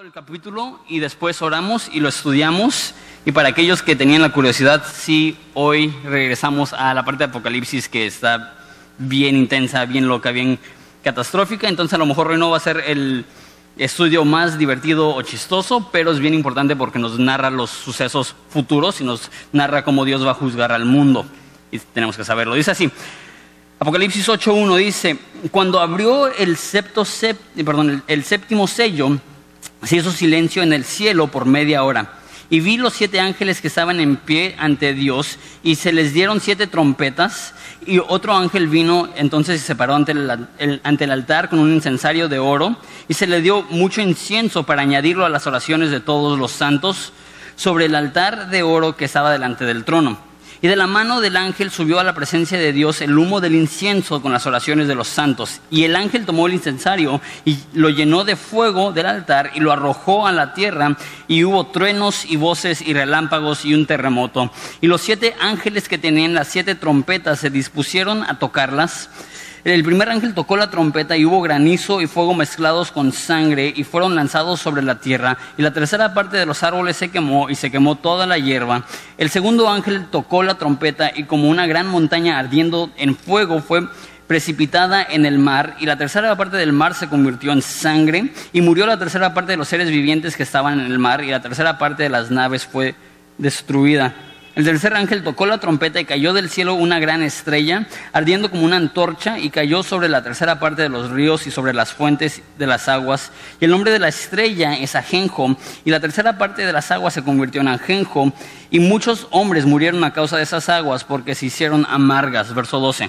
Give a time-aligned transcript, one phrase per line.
[0.00, 2.94] el capítulo y después oramos y lo estudiamos.
[3.26, 7.86] Y para aquellos que tenían la curiosidad, sí, hoy regresamos a la parte de Apocalipsis
[7.86, 8.56] que está
[8.96, 10.58] bien intensa, bien loca, bien
[11.04, 11.68] catastrófica.
[11.68, 13.26] Entonces a lo mejor hoy no va a ser el
[13.76, 19.02] estudio más divertido o chistoso, pero es bien importante porque nos narra los sucesos futuros
[19.02, 21.26] y nos narra cómo Dios va a juzgar al mundo.
[21.70, 22.54] Y tenemos que saberlo.
[22.54, 22.90] Dice así.
[23.78, 25.18] Apocalipsis 8.1 dice,
[25.50, 27.04] cuando abrió el, septo,
[27.64, 29.18] perdón, el séptimo sello,
[29.82, 32.14] se hizo silencio en el cielo por media hora.
[32.52, 36.40] Y vi los siete ángeles que estaban en pie ante Dios y se les dieron
[36.40, 37.54] siete trompetas
[37.86, 41.72] y otro ángel vino entonces y se paró ante el, ante el altar con un
[41.72, 42.76] incensario de oro
[43.06, 47.12] y se le dio mucho incienso para añadirlo a las oraciones de todos los santos
[47.54, 50.29] sobre el altar de oro que estaba delante del trono.
[50.62, 53.54] Y de la mano del ángel subió a la presencia de Dios el humo del
[53.54, 55.60] incienso con las oraciones de los santos.
[55.70, 59.72] Y el ángel tomó el incensario y lo llenó de fuego del altar y lo
[59.72, 60.98] arrojó a la tierra.
[61.28, 64.52] Y hubo truenos y voces y relámpagos y un terremoto.
[64.82, 69.08] Y los siete ángeles que tenían las siete trompetas se dispusieron a tocarlas.
[69.62, 73.84] El primer ángel tocó la trompeta y hubo granizo y fuego mezclados con sangre y
[73.84, 75.36] fueron lanzados sobre la tierra.
[75.58, 78.86] Y la tercera parte de los árboles se quemó y se quemó toda la hierba.
[79.18, 83.86] El segundo ángel tocó la trompeta y como una gran montaña ardiendo en fuego fue
[84.26, 88.60] precipitada en el mar y la tercera parte del mar se convirtió en sangre y
[88.60, 91.42] murió la tercera parte de los seres vivientes que estaban en el mar y la
[91.42, 92.94] tercera parte de las naves fue
[93.38, 94.14] destruida.
[94.56, 98.64] El tercer ángel tocó la trompeta y cayó del cielo una gran estrella, ardiendo como
[98.64, 102.42] una antorcha, y cayó sobre la tercera parte de los ríos y sobre las fuentes
[102.58, 103.30] de las aguas.
[103.60, 107.14] Y el nombre de la estrella es Ajenjo, y la tercera parte de las aguas
[107.14, 108.32] se convirtió en Ajenjo,
[108.72, 112.52] y muchos hombres murieron a causa de esas aguas porque se hicieron amargas.
[112.52, 113.08] Verso 12.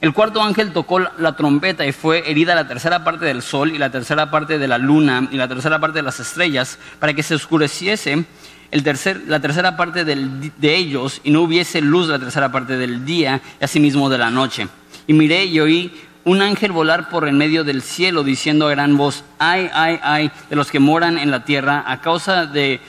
[0.00, 3.78] El cuarto ángel tocó la trompeta y fue herida la tercera parte del sol y
[3.78, 7.24] la tercera parte de la luna y la tercera parte de las estrellas para que
[7.24, 8.24] se oscureciese
[8.70, 13.04] el tercer, la tercera parte de ellos y no hubiese luz la tercera parte del
[13.04, 14.68] día y asimismo de la noche.
[15.06, 15.92] Y miré y oí
[16.24, 20.30] un ángel volar por en medio del cielo diciendo a gran voz, ay, ay, ay,
[20.50, 22.80] de los que moran en la tierra a causa de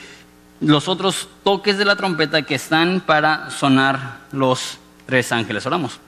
[0.60, 5.66] los otros toques de la trompeta que están para sonar los tres ángeles.
[5.66, 6.00] Oramos.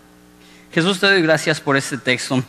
[0.73, 2.43] Jesús, te doy gracias por este texto.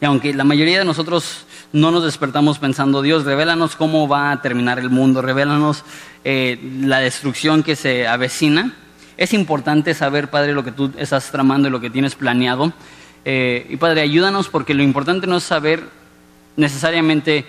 [0.00, 4.42] Y aunque la mayoría de nosotros no nos despertamos pensando, Dios, revélanos cómo va a
[4.42, 5.84] terminar el mundo, revélanos
[6.24, 8.74] eh, la destrucción que se avecina.
[9.16, 12.72] Es importante saber, Padre, lo que tú estás tramando y lo que tienes planeado.
[13.24, 15.84] Eh, y Padre, ayúdanos porque lo importante no es saber
[16.56, 17.44] necesariamente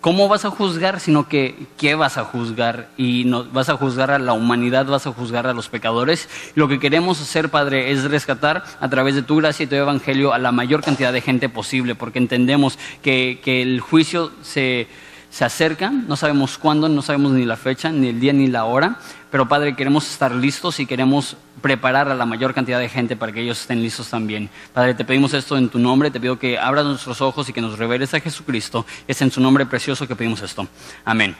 [0.00, 2.88] cómo vas a juzgar, sino que qué vas a juzgar.
[2.96, 6.28] Y no, vas a juzgar a la humanidad, vas a juzgar a los pecadores.
[6.54, 10.32] Lo que queremos hacer, Padre, es rescatar a través de tu gracia y tu evangelio
[10.32, 14.88] a la mayor cantidad de gente posible, porque entendemos que, que el juicio se
[15.30, 18.64] se acercan, no sabemos cuándo, no sabemos ni la fecha, ni el día, ni la
[18.64, 18.98] hora,
[19.30, 23.30] pero Padre, queremos estar listos y queremos preparar a la mayor cantidad de gente para
[23.30, 24.50] que ellos estén listos también.
[24.72, 27.60] Padre, te pedimos esto en tu nombre, te pido que abras nuestros ojos y que
[27.60, 28.84] nos reveles a Jesucristo.
[29.06, 30.66] Es en su nombre precioso que pedimos esto.
[31.04, 31.36] Amén.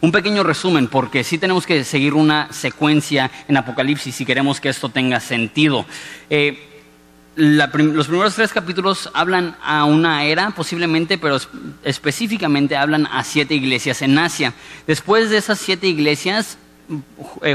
[0.00, 4.68] Un pequeño resumen, porque sí tenemos que seguir una secuencia en Apocalipsis si queremos que
[4.68, 5.86] esto tenga sentido.
[6.28, 6.79] Eh,
[7.36, 11.38] los primeros tres capítulos hablan a una era, posiblemente, pero
[11.84, 14.52] específicamente hablan a siete iglesias en Asia.
[14.86, 16.58] Después de esas siete iglesias,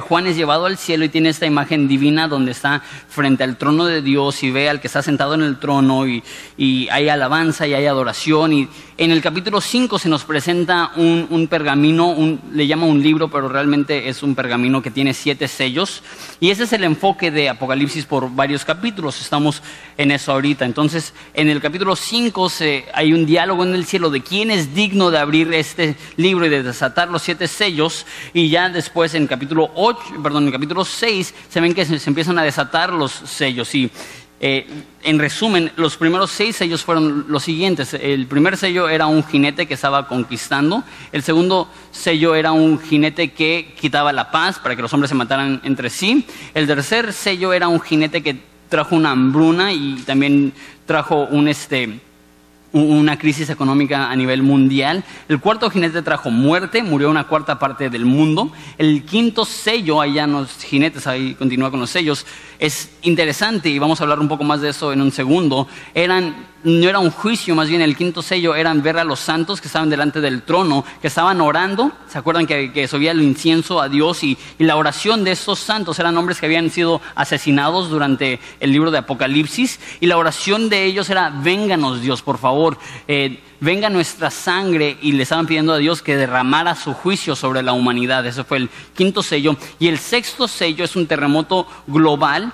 [0.02, 3.86] Juan es llevado al cielo y tiene esta imagen divina donde está frente al trono
[3.86, 6.24] de Dios y ve al que está sentado en el trono y,
[6.58, 11.48] y hay alabanza y hay adoración y en el capítulo 5 se nos presenta un,
[11.50, 12.16] pergamino,
[12.54, 16.02] le llama un libro, pero realmente es un pergamino que tiene siete sellos.
[16.40, 19.20] Y ese es el enfoque de Apocalipsis por varios capítulos.
[19.20, 19.62] Estamos
[19.98, 20.64] en eso ahorita.
[20.64, 22.50] Entonces, en el capítulo 5
[22.94, 26.50] hay un diálogo en el cielo de quién es digno de abrir este libro y
[26.50, 28.06] de desatar los siete sellos.
[28.34, 32.00] Y ya después, en capítulo 8, perdón, en el capítulo 6, se ven que se,
[32.00, 33.74] se empiezan a desatar los sellos.
[33.76, 33.92] Y
[34.42, 34.68] eh,
[35.04, 37.94] en resumen, los primeros seis sellos fueron los siguientes.
[37.94, 40.84] El primer sello era un jinete que estaba conquistando.
[41.12, 45.16] El segundo sello era un jinete que quitaba la paz para que los hombres se
[45.16, 46.28] mataran entre sí.
[46.54, 48.38] El tercer sello era un jinete que
[48.68, 50.54] trajo una hambruna y también
[50.86, 52.00] trajo un este
[52.76, 55.04] una crisis económica a nivel mundial.
[55.30, 58.52] El cuarto jinete trajo muerte, murió una cuarta parte del mundo.
[58.78, 62.26] El quinto sello, allá los jinetes, ahí continúa con los sellos,
[62.60, 65.68] es interesante y vamos a hablar un poco más de eso en un segundo.
[65.94, 69.62] Eran no era un juicio, más bien el quinto sello eran ver a los santos
[69.62, 71.92] que estaban delante del trono, que estaban orando.
[72.08, 74.24] ¿Se acuerdan que, que subía el incienso a Dios?
[74.24, 78.90] Y, la oración de estos santos eran hombres que habían sido asesinados durante el libro
[78.90, 79.80] de Apocalipsis.
[80.00, 84.98] Y la oración de ellos era, vénganos Dios, por favor, eh, venga nuestra sangre.
[85.04, 88.26] Y le estaban pidiendo a Dios que derramara su juicio sobre la humanidad.
[88.26, 89.56] Ese fue el quinto sello.
[89.78, 92.52] Y el sexto sello es un terremoto global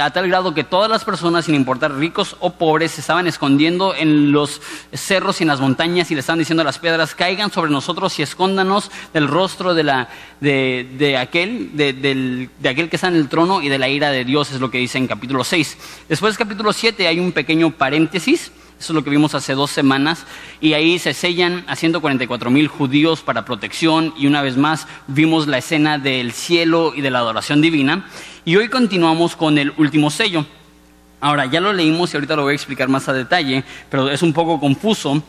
[0.00, 3.94] a tal grado que todas las personas, sin importar ricos o pobres, se estaban escondiendo
[3.94, 4.60] en los
[4.92, 8.18] cerros y en las montañas y le estaban diciendo a las piedras, caigan sobre nosotros
[8.18, 10.08] y escóndanos del rostro de, la,
[10.40, 14.24] de, aquel, de, de, aquel que está en el trono y de la ira de
[14.24, 15.78] Dios, es lo que dice en capítulo 6.
[16.08, 18.52] Después del capítulo 7 hay un pequeño paréntesis
[18.84, 20.26] eso es lo que vimos hace dos semanas.
[20.60, 24.12] Y ahí se sellan a 144 mil judíos para protección.
[24.18, 28.04] Y una vez más vimos la escena del cielo y de la adoración divina.
[28.44, 30.44] Y hoy continuamos con el último sello.
[31.18, 34.22] Ahora, ya lo leímos y ahorita lo voy a explicar más a detalle, pero es
[34.22, 35.22] un poco confuso.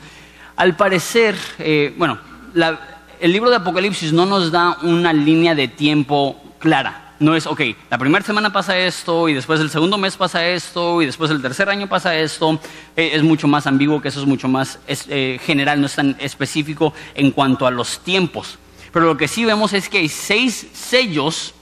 [0.58, 2.20] Al parecer, eh, bueno,
[3.22, 7.62] el libro de Apocalipsis no nos da una línea de tiempo clara no es, ok,
[7.90, 11.42] la primera semana pasa esto y después el segundo mes pasa esto y después el
[11.42, 12.60] tercer año pasa esto.
[12.96, 16.16] Eh, es mucho más ambiguo que eso es mucho más eh, general, no es tan
[16.20, 18.58] específico en cuanto a los tiempos.
[18.92, 21.54] Pero lo que sí vemos es que hay seis sellos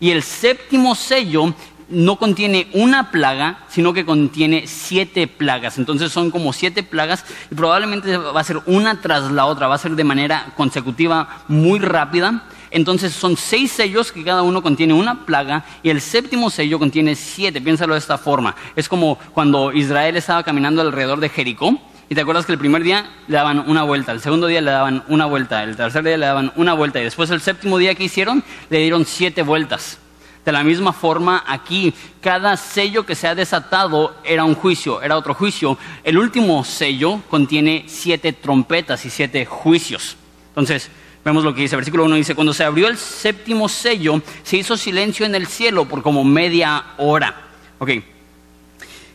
[0.00, 1.54] y el séptimo sello
[1.90, 5.76] no contiene una plaga, sino que contiene siete plagas.
[5.76, 9.74] Entonces son como siete plagas y probablemente va a ser una tras la otra, va
[9.74, 12.44] a ser de manera consecutiva muy rápida.
[12.70, 17.14] Entonces son seis sellos que cada uno contiene una plaga y el séptimo sello contiene
[17.16, 17.60] siete.
[17.60, 18.54] Piénsalo de esta forma.
[18.76, 21.80] Es como cuando Israel estaba caminando alrededor de Jericó.
[22.08, 24.72] Y te acuerdas que el primer día le daban una vuelta, el segundo día le
[24.72, 27.94] daban una vuelta, el tercer día le daban una vuelta y después el séptimo día
[27.94, 29.98] que hicieron le dieron siete vueltas.
[30.44, 35.16] De la misma forma, aquí cada sello que se ha desatado era un juicio, era
[35.16, 35.78] otro juicio.
[36.02, 40.16] El último sello contiene siete trompetas y siete juicios.
[40.48, 40.90] Entonces,
[41.24, 44.76] Vemos lo que dice, versículo 1 dice, cuando se abrió el séptimo sello, se hizo
[44.76, 47.48] silencio en el cielo por como media hora.
[47.78, 47.90] Ok,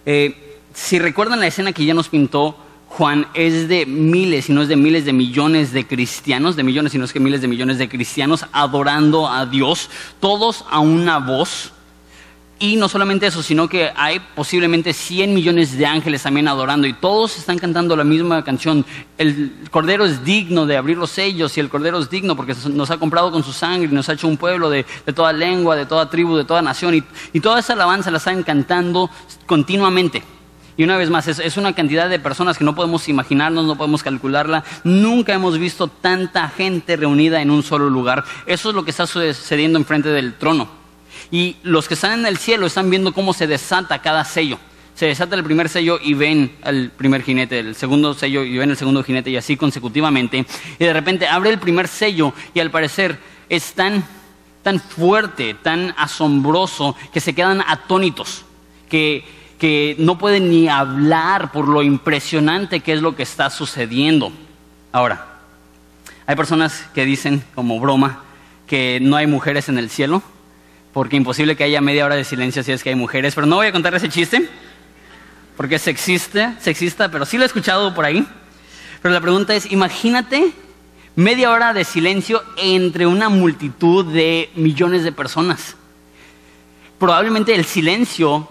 [0.05, 2.57] eh, si recuerdan la escena que ya nos pintó
[2.87, 6.93] Juan, es de miles, y no es de miles de millones de cristianos, de millones,
[6.93, 9.89] sino es que miles de millones de cristianos adorando a Dios,
[10.21, 11.73] todos a una voz.
[12.57, 16.93] Y no solamente eso, sino que hay posiblemente 100 millones de ángeles también adorando y
[16.93, 18.85] todos están cantando la misma canción.
[19.17, 22.91] El Cordero es digno de abrir los sellos y el Cordero es digno porque nos
[22.91, 25.85] ha comprado con su sangre y nos ha hecho un pueblo de, toda lengua, de
[25.85, 27.03] toda tribu, de toda nación.
[27.33, 29.09] Y, toda esa alabanza la están cantando
[29.45, 30.23] continuamente.
[30.77, 33.75] Y una vez más, es, es, una cantidad de personas que no podemos imaginarnos, no
[33.75, 34.63] podemos calcularla.
[34.85, 38.23] Nunca hemos visto tanta gente reunida en un solo lugar.
[38.45, 40.84] Eso es lo que está sucediendo enfrente del trono.
[41.31, 44.57] Y los que están en el cielo están viendo cómo se desata cada sello.
[44.95, 48.69] Se desata el primer sello y ven al primer jinete, el segundo sello y ven
[48.69, 50.45] el segundo jinete y así consecutivamente.
[50.79, 53.19] Y de repente abre el primer sello y al parecer
[53.49, 54.05] es tan,
[54.63, 58.45] tan fuerte, tan asombroso que se quedan atónitos,
[58.89, 59.25] que,
[59.59, 64.31] que no pueden ni hablar por lo impresionante que es lo que está sucediendo.
[64.93, 65.25] Ahora,
[66.25, 68.23] hay personas que dicen como broma
[68.65, 70.23] que no hay mujeres en el cielo
[70.95, 73.57] porque imposible que haya media hora de silencio si es que hay mujeres, pero no
[73.57, 74.49] voy a contar ese chiste,
[75.57, 78.25] porque es sexista, sexista, pero sí lo he escuchado por ahí.
[79.01, 80.53] Pero la pregunta es, imagínate
[81.17, 85.75] media hora de silencio entre una multitud de millones de personas.
[86.97, 88.47] Probablemente el silencio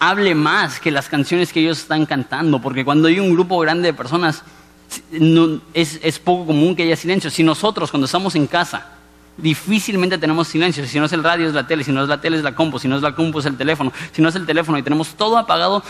[0.00, 3.86] hable más que las canciones que ellos están cantando, porque cuando hay un grupo grande
[3.86, 4.42] de personas,
[5.72, 7.30] es, es poco común que haya silencio.
[7.30, 8.93] Si nosotros cuando estamos en casa,
[9.36, 10.86] difícilmente tenemos silencio.
[10.86, 11.84] Si no es el radio, es la tele.
[11.84, 12.78] Si no es la tele, es la compu.
[12.78, 13.92] Si no es la compu, es el teléfono.
[14.12, 15.82] Si no es el teléfono y tenemos todo apagado,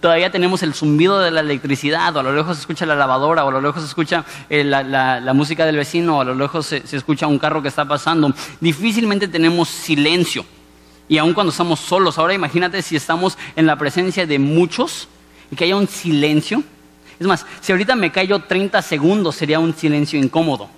[0.00, 2.16] todavía tenemos el zumbido de la electricidad.
[2.16, 3.44] O a lo lejos se escucha la lavadora.
[3.44, 6.18] O a lo lejos se escucha eh, la, música del vecino.
[6.18, 8.32] O a lo lejos se, se escucha un carro que está pasando.
[8.60, 10.44] Difícilmente tenemos silencio.
[11.08, 12.18] Y aun cuando estamos solos.
[12.18, 15.08] Ahora imagínate si estamos en la presencia de muchos
[15.50, 16.62] y que haya un silencio.
[17.18, 20.68] Es más, si ahorita me callo 30 segundos sería un silencio incómodo.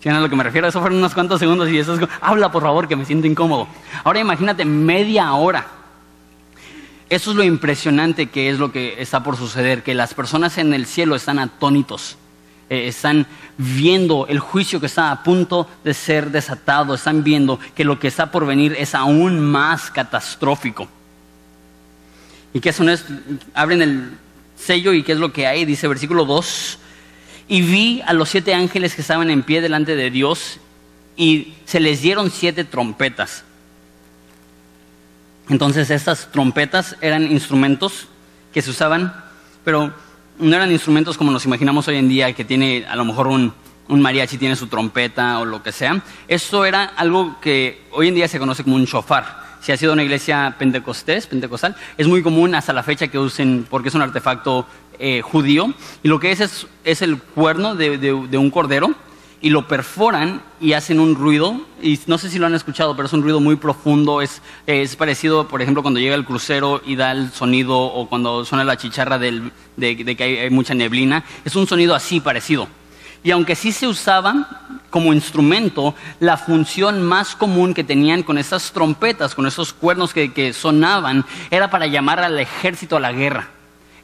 [0.00, 0.68] ¿Sí a lo que me refiero?
[0.68, 3.66] Eso fueron unos cuantos segundos y eso es, habla por favor que me siento incómodo.
[4.04, 5.66] Ahora imagínate media hora.
[7.10, 10.72] Eso es lo impresionante que es lo que está por suceder, que las personas en
[10.74, 12.16] el cielo están atónitos,
[12.68, 13.26] eh, están
[13.56, 18.08] viendo el juicio que está a punto de ser desatado, están viendo que lo que
[18.08, 20.86] está por venir es aún más catastrófico.
[22.52, 22.94] ¿Y qué son?
[23.54, 24.12] Abren el
[24.56, 26.78] sello y qué es lo que hay, dice versículo 2
[27.48, 30.58] y vi a los siete ángeles que estaban en pie delante de Dios
[31.16, 33.44] y se les dieron siete trompetas.
[35.48, 38.08] Entonces estas trompetas eran instrumentos
[38.52, 39.14] que se usaban,
[39.64, 39.92] pero
[40.38, 43.52] no eran instrumentos como nos imaginamos hoy en día, que tiene a lo mejor un,
[43.88, 46.02] un mariachi, tiene su trompeta o lo que sea.
[46.28, 49.47] Esto era algo que hoy en día se conoce como un shofar.
[49.60, 53.66] Si ha sido una iglesia pentecostés, pentecostal, es muy común hasta la fecha que usen,
[53.68, 54.66] porque es un artefacto
[54.98, 55.72] eh, judío,
[56.02, 58.94] y lo que es es, el cuerno de, de un cordero,
[59.40, 63.06] y lo perforan y hacen un ruido, y no sé si lo han escuchado, pero
[63.06, 66.96] es un ruido muy profundo, es, es parecido, por ejemplo, cuando llega el crucero y
[66.96, 71.54] da el sonido, o cuando suena la chicharra del, de, que hay, mucha neblina, es
[71.54, 72.68] un sonido así parecido.
[73.22, 74.46] Y aunque sí se usaban
[74.90, 80.32] como instrumento, la función más común que tenían con esas trompetas, con esos cuernos que,
[80.32, 83.48] que sonaban, era para llamar al ejército a la guerra.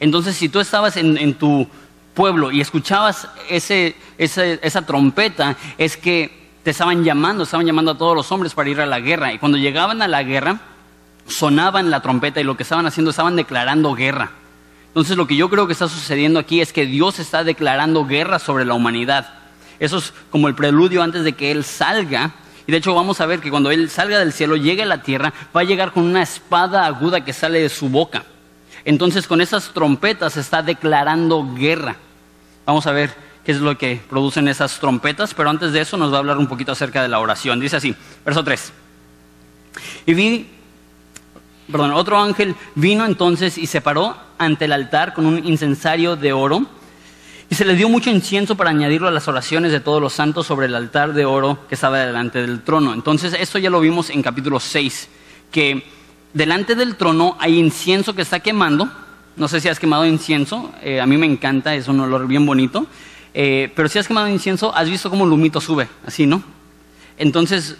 [0.00, 1.66] Entonces, si tú estabas en, en tu
[2.14, 8.16] pueblo y escuchabas ese, esa trompeta, es que te estaban llamando, estaban llamando a todos
[8.16, 9.32] los hombres para ir a la guerra.
[9.32, 10.60] Y cuando llegaban a la guerra,
[11.26, 14.30] sonaban la trompeta y lo que estaban haciendo, estaban declarando guerra.
[14.94, 18.38] Entonces lo que yo creo que está sucediendo aquí es que Dios está declarando guerra
[18.38, 19.28] sobre la humanidad.
[19.80, 22.30] Eso es como el preludio antes de que Él salga.
[22.64, 25.02] Y de hecho vamos a ver que cuando Él salga del cielo, llegue a la
[25.02, 28.22] tierra, va a llegar con una espada aguda que sale de su boca.
[28.84, 31.96] Entonces con esas trompetas está declarando guerra.
[32.64, 33.12] Vamos a ver
[33.44, 36.38] qué es lo que producen esas trompetas, pero antes de eso nos va a hablar
[36.38, 37.58] un poquito acerca de la oración.
[37.58, 38.72] Dice así, verso 3.
[40.06, 40.48] Y vi,
[41.68, 46.32] perdón, otro ángel vino entonces y se paró ante el altar con un incensario de
[46.32, 46.66] oro.
[47.50, 50.46] Y se le dio mucho incienso para añadirlo a las oraciones de todos los santos
[50.46, 52.94] sobre el altar de oro que estaba delante del trono.
[52.94, 55.08] Entonces, esto ya lo vimos en capítulo 6,
[55.50, 55.84] que
[56.32, 58.90] delante del trono hay incienso que está quemando
[59.36, 62.46] no sé si has quemado incienso, eh, a mí me encanta, es un olor bien
[62.46, 62.86] bonito.
[63.32, 66.44] Eh, pero si has quemado incienso, has visto cómo el humito sube, así, ¿no?
[67.18, 67.76] Entonces,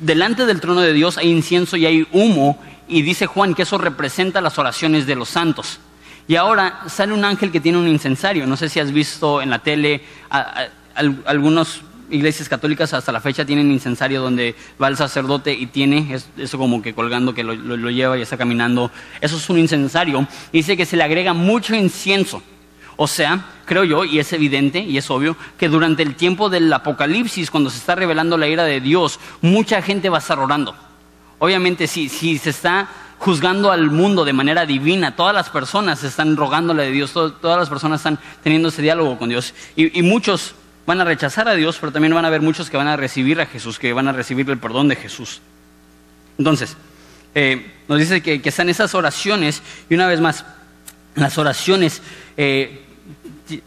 [0.00, 2.60] delante del trono de Dios hay incienso y hay humo,
[2.92, 5.80] y dice Juan que eso representa las oraciones de los santos.
[6.28, 8.46] Y ahora sale un ángel que tiene un incensario.
[8.46, 10.02] No sé si has visto en la tele
[11.24, 16.58] algunos iglesias católicas hasta la fecha tienen incensario donde va el sacerdote y tiene eso
[16.58, 18.90] como que colgando que lo, lleva y está caminando.
[19.20, 20.26] Eso es un incensario.
[20.52, 22.42] dice que se le agrega mucho incienso.
[22.96, 26.70] O sea, creo yo, y es evidente y es obvio, que durante el tiempo del
[26.72, 30.76] Apocalipsis, cuando se está revelando la ira de Dios, mucha gente va a estar orando.
[31.42, 36.84] Obviamente, si, se está juzgando al mundo de manera divina, todas las personas están rogándole
[36.84, 39.52] a Dios, todas las personas están teniendo ese diálogo con Dios.
[39.74, 40.54] y muchos
[40.86, 43.40] van a rechazar a Dios, pero también van a haber muchos que van a recibir
[43.40, 45.40] a Jesús, que van a recibir el perdón de Jesús.
[46.38, 46.76] Entonces,
[47.34, 50.44] eh, nos dice que, están esas oraciones, y una vez más,
[51.16, 52.02] las oraciones
[52.36, 52.84] eh,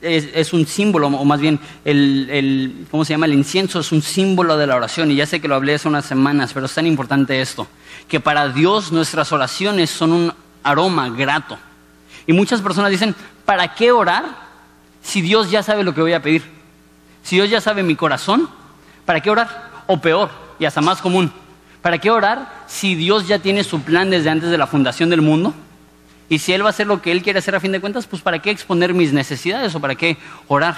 [0.01, 3.25] es, un símbolo, o más bien, el, ¿cómo se llama?
[3.25, 5.87] El incienso es un símbolo de la oración, y ya sé que lo hablé hace
[5.87, 7.67] unas semanas, pero es tan importante esto,
[8.07, 11.57] que para Dios nuestras oraciones son un aroma grato.
[12.27, 13.15] Y muchas personas dicen,
[13.45, 14.25] ¿para qué orar
[15.01, 16.43] si Dios ya sabe lo que voy a pedir?
[17.23, 18.49] Si Dios ya sabe mi corazón,
[19.05, 19.83] ¿para qué orar?
[19.87, 21.31] O peor, y hasta más común,
[21.81, 25.21] ¿para qué orar si Dios ya tiene su plan desde antes de la fundación del
[25.21, 25.53] mundo?
[26.29, 28.07] Y si Él va a hacer lo que Él quiere hacer a fin de cuentas,
[28.07, 30.17] pues ¿para qué exponer mis necesidades o para qué
[30.47, 30.75] orar?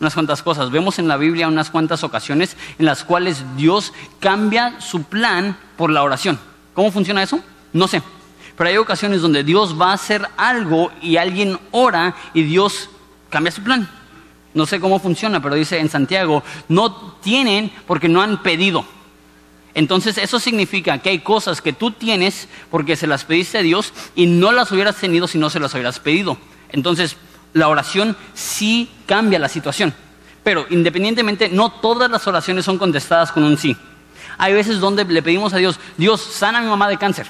[0.00, 0.70] Unas cuantas cosas.
[0.70, 5.90] Vemos en la Biblia unas cuantas ocasiones en las cuales Dios cambia su plan por
[5.90, 6.38] la oración.
[6.74, 7.40] ¿Cómo funciona eso?
[7.72, 8.02] No sé.
[8.56, 12.90] Pero hay ocasiones donde Dios va a hacer algo y alguien ora y Dios
[13.30, 13.88] cambia su plan.
[14.52, 18.84] No sé cómo funciona, pero dice en Santiago, no tienen porque no han pedido.
[19.74, 23.92] Entonces eso significa que hay cosas que tú tienes porque se las pediste a Dios
[24.14, 26.38] y no las hubieras tenido si no se las hubieras pedido.
[26.70, 27.16] Entonces
[27.52, 29.94] la oración sí cambia la situación.
[30.44, 33.76] Pero independientemente, no todas las oraciones son contestadas con un sí.
[34.38, 37.26] Hay veces donde le pedimos a Dios, Dios, sana a mi mamá de cáncer.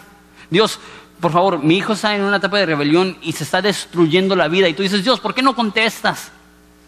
[0.50, 0.80] Dios,
[1.20, 4.48] por favor, mi hijo está en una etapa de rebelión y se está destruyendo la
[4.48, 4.68] vida.
[4.68, 6.32] Y tú dices, Dios, ¿por qué no contestas?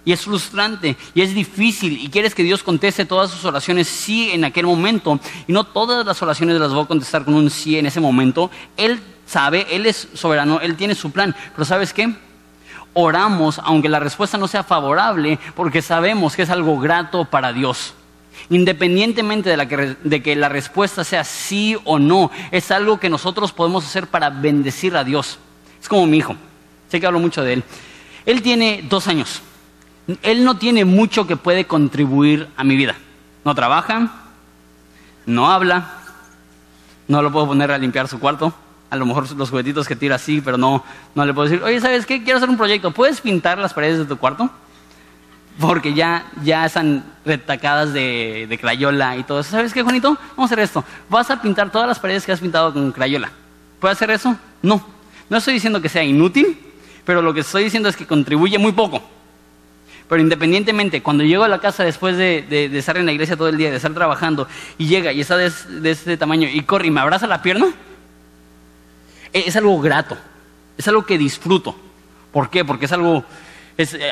[0.06, 4.30] Y es frustrante y es difícil y quieres que Dios conteste todas sus oraciones sí
[4.30, 5.18] en aquel momento.
[5.48, 8.48] Y no todas las oraciones las voy a contestar con un sí en ese momento.
[8.76, 11.34] Él sabe, Él es soberano, Él tiene su plan.
[11.52, 12.14] Pero ¿sabes qué?
[12.94, 17.94] Oramos aunque la respuesta no sea favorable porque sabemos que es algo grato para Dios.
[18.48, 23.50] Independientemente de, que, de que la respuesta sea sí o no, es algo que nosotros
[23.50, 25.40] podemos hacer para bendecir a Dios.
[25.82, 26.36] Es como mi hijo.
[26.88, 27.64] Sé que hablo mucho de él.
[28.24, 29.42] Él tiene dos años.
[30.22, 32.94] Él no tiene mucho que puede contribuir a mi vida.
[33.44, 34.12] No trabaja,
[35.26, 35.90] no habla,
[37.08, 38.54] no lo puedo poner a limpiar su cuarto.
[38.88, 40.84] A lo mejor los juguetitos que tira así, pero no,
[41.14, 42.22] no le puedo decir, oye, ¿sabes qué?
[42.22, 42.92] Quiero hacer un proyecto.
[42.92, 44.48] ¿Puedes pintar las paredes de tu cuarto?
[45.58, 49.50] Porque ya, ya están retacadas de, de crayola y todo eso.
[49.50, 50.16] ¿Sabes qué, Juanito?
[50.36, 50.84] Vamos a hacer esto.
[51.08, 53.32] Vas a pintar todas las paredes que has pintado con crayola.
[53.80, 54.36] ¿Puedes hacer eso?
[54.62, 54.86] No.
[55.28, 56.58] No estoy diciendo que sea inútil,
[57.04, 59.02] pero lo que estoy diciendo es que contribuye muy poco.
[60.08, 63.56] Pero independientemente, cuando llego a la casa después de, estar en la iglesia todo el
[63.56, 64.46] día, de estar trabajando,
[64.78, 67.66] y llega y está de, de este tamaño y corre y me abraza la pierna,
[69.32, 70.16] e, es algo grato,
[70.78, 71.76] es algo que disfruto.
[72.32, 72.64] ¿Por qué?
[72.64, 73.24] Porque es algo,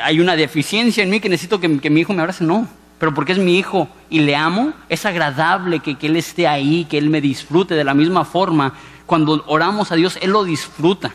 [0.03, 2.67] hay una deficiencia en mí que necesito que, mi hijo me abrace, no.
[2.99, 6.85] Pero porque es mi hijo y le amo, es agradable que, que él esté ahí,
[6.85, 8.73] que él me disfrute de la misma forma.
[9.05, 11.11] Cuando oramos a Dios, Él lo disfruta.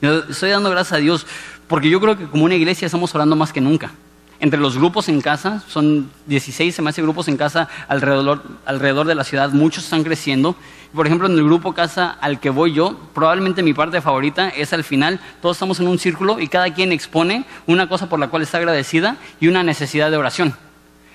[0.00, 1.26] Estoy dando gracias a Dios
[1.68, 3.92] porque yo creo que como una iglesia estamos orando más que nunca.
[4.40, 9.06] Entre los grupos en casa, son 16, se me hace grupos en casa alrededor, alrededor
[9.06, 10.56] de la ciudad, muchos están creciendo.
[10.92, 14.72] Por ejemplo, en el grupo casa al que voy yo, probablemente mi parte favorita es
[14.72, 18.28] al final, todos estamos en un círculo y cada quien expone una cosa por la
[18.28, 20.54] cual está agradecida y una necesidad de oración.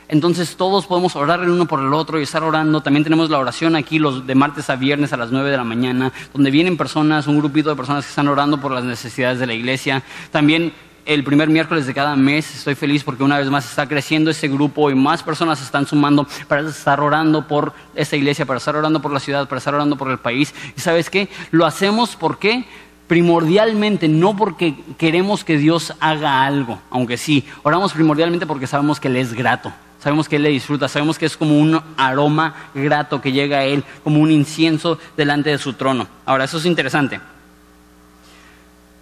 [0.10, 2.82] Entonces todos podemos orar el uno por el otro y estar orando.
[2.82, 5.63] También tenemos la oración aquí los de martes a viernes a las 9 de la
[5.63, 9.46] mañana, donde vienen personas, un grupito de personas que están orando por las necesidades de
[9.46, 10.01] la iglesia.
[10.32, 10.74] También
[11.06, 14.48] el primer miércoles de cada mes estoy feliz porque una vez más está creciendo ese
[14.48, 18.75] grupo y más personas se están sumando para estar orando por esta iglesia, para estar
[18.75, 20.56] orando por la ciudad, para estar orando por el país.
[20.75, 21.30] ¿Y sabes qué?
[21.51, 22.66] Lo hacemos porque
[23.06, 29.08] primordialmente, no porque queremos que Dios haga algo, aunque sí, oramos primordialmente porque sabemos que
[29.08, 29.72] Él es grato.
[30.00, 33.65] Sabemos que Él le disfruta, sabemos que es como un aroma grato que llega a
[33.65, 36.08] Él, como un incienso delante de su trono.
[36.25, 37.20] Ahora, eso es interesante.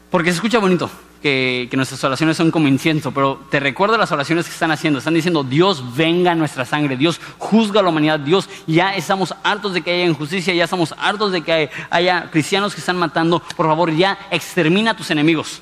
[0.10, 0.90] Porque se escucha bonito
[1.22, 4.98] que, nuestras oraciones son como incienso, pero te recuerdo las oraciones que están haciendo.
[4.98, 9.36] Están diciendo, Dios venga a nuestra sangre, Dios juzga a la humanidad, Dios ya estamos
[9.44, 13.40] hartos de que haya injusticia, ya estamos hartos de que haya cristianos que están matando.
[13.56, 15.62] Por favor, ya extermina a tus enemigos.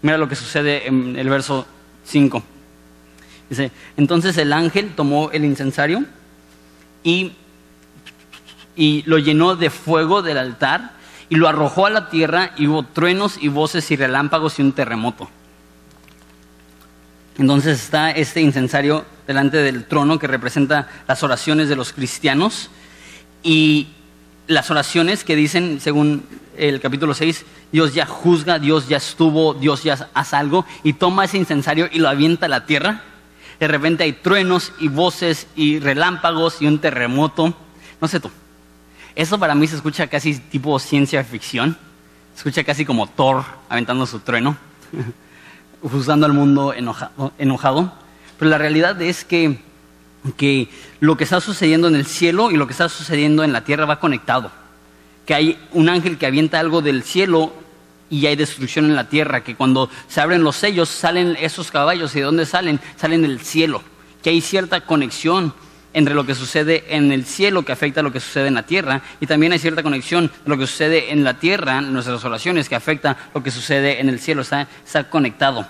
[0.00, 1.64] Mira lo que sucede en el verso
[2.06, 2.42] 5
[3.96, 6.04] entonces el ángel tomó el incensario
[7.02, 7.32] y,
[8.76, 10.92] y lo llenó de fuego del altar
[11.28, 14.72] y lo arrojó a la tierra y hubo truenos y voces y relámpagos y un
[14.72, 15.30] terremoto.
[17.38, 22.68] Entonces está este incensario delante del trono que representa las oraciones de los cristianos
[23.42, 23.88] y
[24.46, 26.24] las oraciones que dicen, según
[26.56, 31.24] el capítulo 6, Dios ya juzga, Dios ya estuvo, Dios ya hace algo y toma
[31.24, 33.02] ese incensario y lo avienta a la tierra
[33.62, 37.54] de repente hay truenos y voces y relámpagos y un terremoto.
[38.00, 38.28] No sé tú.
[39.14, 41.78] Eso para mí se escucha casi tipo ciencia ficción.
[42.34, 44.56] Se escucha casi como Thor aventando su trueno,
[45.80, 46.74] juzgando al mundo
[47.38, 47.92] enojado.
[48.36, 49.60] Pero la realidad es que,
[50.36, 53.62] que lo que está sucediendo en el cielo y lo que está sucediendo en la
[53.62, 54.50] tierra va conectado.
[55.24, 57.52] Que hay un ángel que avienta algo del cielo
[58.12, 62.14] y hay destrucción en la tierra, que cuando se abren los sellos salen esos caballos
[62.14, 63.82] y de dónde salen, salen del cielo,
[64.22, 65.54] que hay cierta conexión
[65.94, 68.64] entre lo que sucede en el cielo que afecta a lo que sucede en la
[68.64, 72.22] tierra y también hay cierta conexión de lo que sucede en la tierra, en nuestras
[72.22, 74.68] oraciones, que afecta lo que sucede en el cielo, está,
[75.08, 75.66] conectado.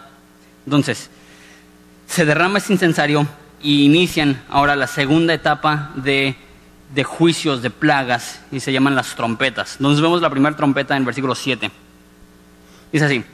[0.64, 1.10] Entonces,
[2.08, 3.24] se derrama este incensario
[3.62, 6.34] y inician ahora la segunda etapa de,
[6.92, 9.76] de juicios, de plagas, y se llaman las trompetas.
[9.76, 11.70] Entonces vemos la primera trompeta en versículo 7.
[12.92, 13.24] Dice así.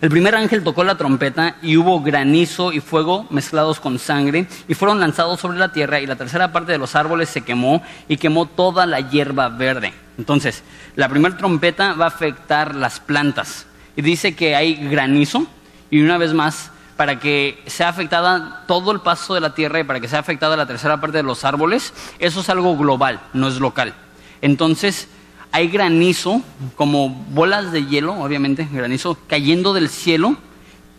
[0.00, 4.74] El primer ángel tocó la trompeta y hubo granizo y fuego mezclados con sangre y
[4.74, 8.18] fueron lanzados sobre la tierra y la tercera parte de los árboles se quemó y
[8.18, 9.94] quemó toda la hierba verde.
[10.18, 10.62] Entonces,
[10.96, 15.46] la primera trompeta va a afectar las plantas y dice que hay granizo
[15.90, 19.84] y una vez más, para que sea afectada todo el paso de la tierra y
[19.84, 23.48] para que sea afectada la tercera parte de los árboles, eso es algo global, no
[23.48, 23.94] es local.
[24.42, 25.08] Entonces,
[25.56, 26.42] hay granizo,
[26.74, 30.36] como bolas de hielo, obviamente, granizo cayendo del cielo,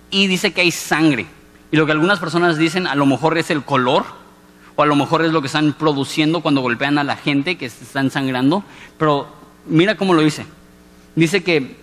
[0.10, 1.28] y dice que hay sangre.
[1.72, 4.04] Y lo que algunas personas dicen, a lo mejor es el color,
[4.76, 7.68] o a lo mejor es lo que están produciendo cuando golpean a la gente que
[7.68, 8.64] están sangrando,
[8.98, 9.28] pero
[9.68, 10.48] mira cómo lo dice.
[11.16, 11.76] Dice que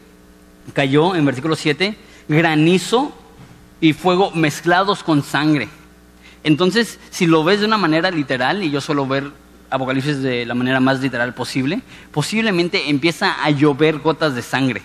[0.72, 3.12] cayó, en versículo 7, granizo
[3.80, 5.68] y fuego mezclados con sangre.
[6.42, 9.30] Entonces, si lo ves de una manera literal, y yo suelo ver
[9.74, 11.82] Apocalipsis de la manera más literal posible,
[12.12, 14.82] posiblemente empieza a llover gotas de sangre.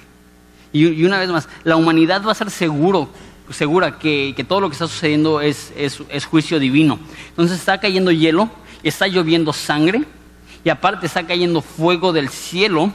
[0.72, 3.10] Y, una vez más, la humanidad va a ser seguro,
[3.50, 7.00] segura que, todo lo que está sucediendo es, es, juicio divino.
[7.30, 8.50] Entonces está cayendo hielo,
[8.84, 10.04] está lloviendo sangre,
[10.64, 12.94] y aparte está cayendo fuego del cielo,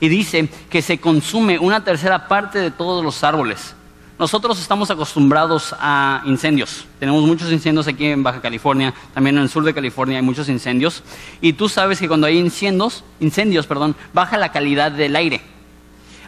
[0.00, 3.74] y dice que se consume una tercera parte de todos los árboles.
[4.16, 6.86] Nosotros estamos acostumbrados a incendios.
[7.00, 10.48] Tenemos muchos incendios aquí en Baja California, también en el sur de California hay muchos
[10.48, 11.02] incendios.
[11.40, 15.40] Y tú sabes que cuando hay incendios, incendios, perdón, baja la calidad del aire.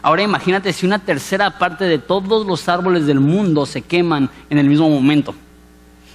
[0.01, 4.57] Ahora imagínate si una tercera parte de todos los árboles del mundo se queman en
[4.57, 5.33] el mismo momento.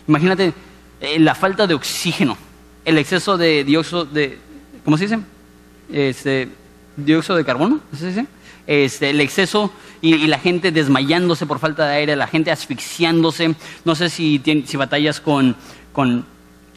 [0.06, 0.52] Imagínate
[1.00, 2.36] eh, la falta de oxígeno,
[2.84, 4.38] el exceso de dióxido de,
[4.84, 5.20] ¿cómo se dice?
[5.90, 6.48] Este,
[6.96, 8.26] dióxido de carbono, ¿se dice?
[8.66, 13.54] Este, el exceso y, la gente desmayándose por falta de aire, la gente asfixiándose.
[13.84, 15.56] No sé si, si batallas con,
[15.92, 16.24] con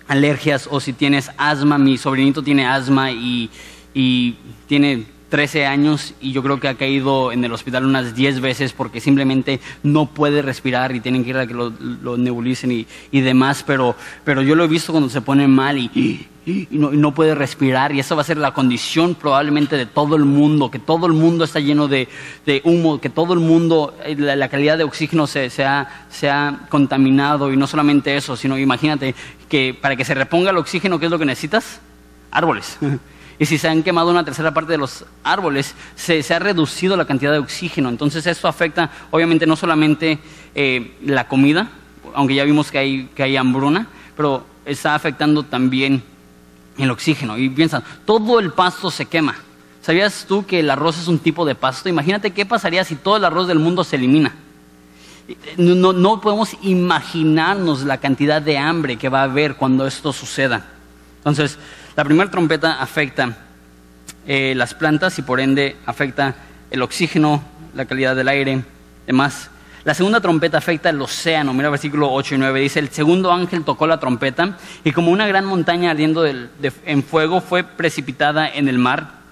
[0.08, 1.78] alergias o si tienes asma.
[1.78, 3.50] Mi sobrinito tiene asma y,
[3.94, 4.36] y
[4.68, 8.74] tiene 13 años y yo creo que ha caído en el hospital unas 10 veces
[8.74, 13.22] porque simplemente no puede respirar y tienen que ir a que lo, nebulicen y, y,
[13.22, 17.34] demás, pero, pero yo lo he visto cuando se pone mal y, y no, puede
[17.34, 21.08] respirar y esa va a ser la condición probablemente de todo el mundo, que todo
[21.08, 22.08] el mundo está lleno de,
[22.46, 26.30] de humo, que todo el mundo, eh, la, calidad de oxígeno se, se, ha, se,
[26.30, 29.16] ha, contaminado y no solamente eso, sino imagínate
[29.50, 31.80] que para que se reponga el oxígeno, ¿qué es lo que necesitas?
[32.32, 32.78] Árboles.
[33.38, 37.06] Y si se han quemado una tercera parte de los árboles, se, ha reducido la
[37.06, 37.90] cantidad de oxígeno.
[37.90, 40.20] Entonces esto afecta obviamente no solamente
[40.54, 41.70] eh, la comida,
[42.14, 42.78] aunque ya vimos que
[43.18, 46.02] hay, hambruna, pero está afectando también
[46.78, 47.38] el oxígeno.
[47.38, 49.36] Y piensan, todo el pasto se quema.
[49.82, 51.90] ¿Sabías tú que el arroz es un tipo de pasto?
[51.90, 54.34] Imagínate qué pasaría si todo el arroz del mundo se elimina.
[55.58, 60.75] No podemos imaginarnos la cantidad de hambre que va a haber cuando esto suceda.
[61.26, 61.58] Entonces,
[61.96, 63.36] la primera trompeta afecta
[64.28, 66.36] eh, las plantas y por ende afecta
[66.70, 68.64] el oxígeno, la calidad del aire,
[69.08, 69.50] demás.
[69.86, 71.52] La segunda trompeta afecta el océano.
[71.52, 72.60] Mira versículo 8 y 9.
[72.60, 77.42] Dice, el segundo ángel tocó la trompeta y como una gran montaña ardiendo en fuego
[77.42, 79.26] fue precipitada en el mar.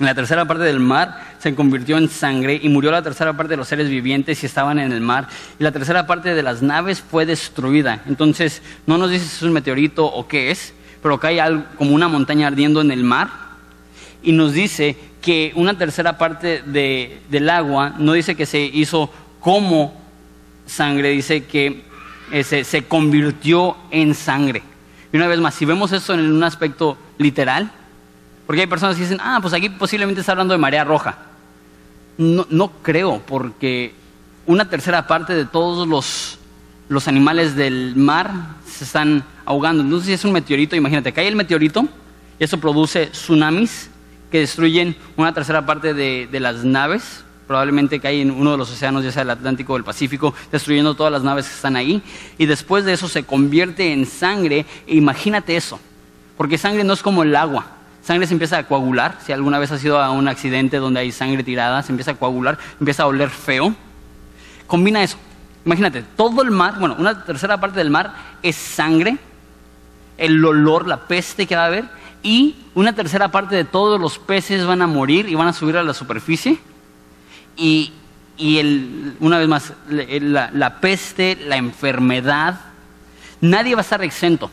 [0.00, 3.56] La tercera parte del mar se convirtió en sangre y murió la tercera parte de
[3.56, 5.28] los seres vivientes y estaban en el mar.
[5.58, 8.02] Y la tercera parte de las naves fue destruida.
[8.06, 11.94] Entonces, no nos dice si es un meteorito o qué es, pero hay algo como
[11.94, 13.30] una montaña ardiendo en el mar.
[14.22, 19.94] Y nos dice que una tercera parte del agua, no dice que se hizo como
[20.66, 21.82] sangre, dice que
[22.30, 24.62] eh, se, convirtió en sangre.
[25.12, 27.70] Y una vez más, si vemos eso en un aspecto literal,
[28.46, 31.18] porque hay personas que dicen, ah, pues aquí posiblemente está hablando de marea roja.
[32.18, 33.94] No, no creo, porque
[34.46, 36.38] una tercera parte de todos los,
[36.88, 38.30] los animales del mar
[38.66, 39.82] se están ahogando.
[39.82, 41.88] Entonces, si es un meteorito, imagínate, cae el meteorito
[42.38, 43.88] y eso produce tsunamis
[44.30, 47.24] que destruyen una tercera parte de, las naves.
[47.46, 50.94] Probablemente cae en uno de los océanos, ya sea el Atlántico o el Pacífico, destruyendo
[50.94, 52.02] todas las naves que están ahí,
[52.36, 55.80] y después de eso se convierte en sangre, e imagínate eso,
[56.36, 57.64] porque sangre no es como el agua,
[58.02, 61.10] sangre se empieza a coagular, si alguna vez has ido a un accidente donde hay
[61.10, 63.74] sangre tirada, se empieza a coagular, empieza a oler feo,
[64.66, 65.16] combina eso,
[65.64, 69.16] imagínate, todo el mar, bueno, una tercera parte del mar es sangre,
[70.18, 71.84] el olor, la peste que va a haber,
[72.22, 75.76] y una tercera parte de todos los peces van a morir y van a subir
[75.76, 76.58] a la superficie
[77.58, 77.92] y,
[78.38, 82.60] el, una vez más, la, peste, la enfermedad,
[83.40, 84.50] nadie va a estar exento.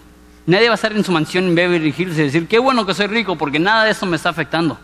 [0.47, 2.93] Nadie va a estar en su mansión en Beverly Hills y decir, qué bueno que
[2.93, 4.77] soy rico porque nada de eso me está afectando.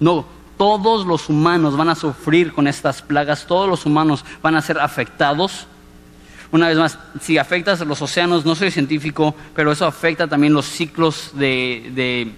[0.00, 0.26] No,
[0.56, 4.78] todos los humanos van a sufrir con estas plagas, todos los humanos van a ser
[4.78, 5.66] afectados.
[6.52, 10.66] Una vez más, si afectas los océanos, no soy científico, pero eso afecta también los
[10.66, 12.32] ciclos de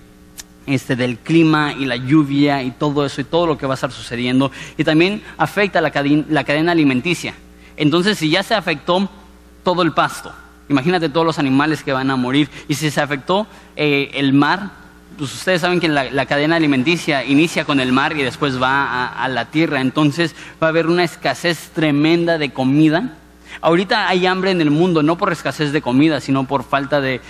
[0.68, 3.76] este, del clima y la lluvia y todo eso y todo lo que va a
[3.76, 4.52] estar sucediendo.
[4.76, 5.90] Y también afecta la,
[6.28, 7.34] la cadena alimenticia.
[7.76, 9.08] Entonces, si ya se afectó
[9.64, 10.30] todo el pasto,
[10.68, 12.50] imagínate todos los animales que van a morir.
[12.68, 14.72] Y si se afectó eh, el mar,
[15.16, 19.28] pues ustedes saben que la, cadena alimenticia inicia con el mar y después va a
[19.28, 19.80] la tierra.
[19.80, 23.14] Entonces va a haber una escasez tremenda de comida
[23.60, 27.20] Ahorita hay hambre en el mundo, no por escasez de comida, sino por falta de,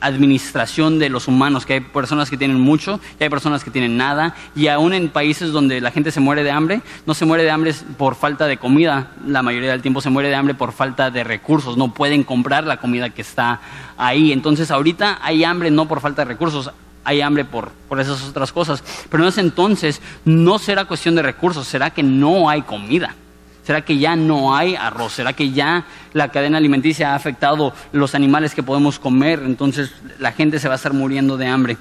[0.00, 3.96] administración de los humanos, que hay personas que tienen mucho y hay personas que tienen
[3.96, 7.44] nada, y aún en países donde la gente se muere de hambre, no se muere
[7.44, 10.72] de hambre por falta de comida, la mayoría del tiempo se muere de hambre por
[10.72, 13.60] falta de recursos, no pueden comprar la comida que está
[13.96, 14.32] ahí.
[14.32, 16.70] Entonces ahorita hay hambre no por falta de recursos,
[17.04, 18.82] hay hambre por, por esas otras cosas.
[19.10, 23.14] Pero en ese entonces no será cuestión de recursos, será que no hay comida.
[23.70, 25.12] ¿Será que ya no hay arroz?
[25.12, 29.44] ¿Será que ya la cadena alimenticia ha afectado los animales que podemos comer?
[29.44, 31.76] Entonces la gente se va a estar muriendo de hambre.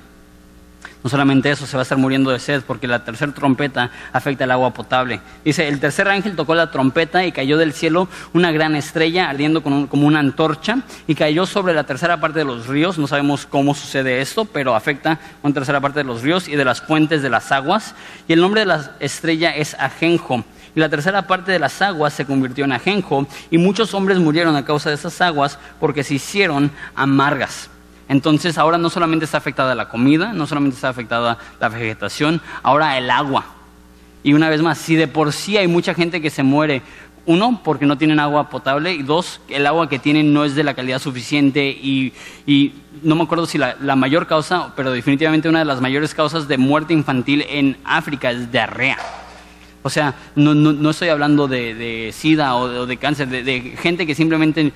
[1.03, 4.43] No solamente eso, se va a estar muriendo de sed porque la tercera trompeta afecta
[4.43, 5.19] el agua potable.
[5.43, 9.63] Dice, el tercer ángel tocó la trompeta y cayó del cielo una gran estrella ardiendo
[9.63, 12.99] como una antorcha y cayó sobre la tercera parte de los ríos.
[12.99, 16.65] No sabemos cómo sucede esto, pero afecta una tercera parte de los ríos y de
[16.65, 17.95] las fuentes de las aguas.
[18.27, 22.13] Y el nombre de la estrella es Ajenjo y la tercera parte de las aguas
[22.13, 26.15] se convirtió en ajenjo, y muchos hombres murieron a causa de esas aguas porque se
[26.15, 27.69] hicieron amargas.
[28.07, 32.97] Entonces ahora no solamente está afectada la comida, no solamente está afectada la vegetación, ahora
[32.97, 33.45] el agua.
[34.23, 36.81] Y una vez más, si de por sí hay mucha gente que se muere,
[37.25, 40.63] uno, porque no tienen agua potable, y dos, el agua que tienen no es de
[40.63, 42.13] la calidad suficiente, y,
[43.03, 46.47] no me acuerdo si la, la, mayor causa, pero definitivamente una de las mayores causas
[46.47, 48.97] de muerte infantil en África es diarrea.
[49.89, 54.71] O sea, no, estoy hablando de, sida o de, cáncer, de, gente que simplemente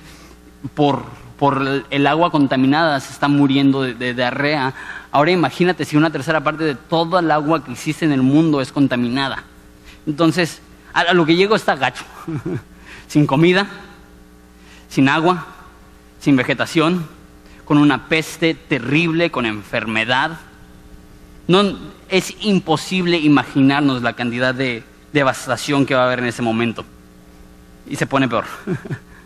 [0.74, 1.04] por,
[1.38, 4.74] por el agua contaminada se está muriendo de, diarrea.
[5.12, 8.60] Ahora imagínate si una tercera parte de toda el agua que existe en el mundo
[8.60, 9.44] es contaminada.
[10.04, 10.60] Entonces,
[10.92, 12.04] a lo que llego está gacho.
[13.06, 13.68] sin comida,
[14.88, 15.46] sin agua,
[16.18, 17.06] sin vegetación,
[17.64, 20.40] con una peste terrible, con enfermedad.
[21.46, 24.82] No, es imposible imaginarnos la cantidad de
[25.14, 26.84] devastación que va a haber en ese momento.
[27.86, 28.44] Y se pone peor.